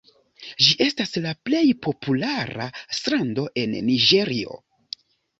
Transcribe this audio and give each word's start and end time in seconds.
Ĝi 0.67 0.71
estas 0.83 1.11
la 1.25 1.33
plej 1.49 1.61
populara 1.85 2.65
strando 2.99 3.43
en 3.65 3.75
Niĝerio. 3.91 4.57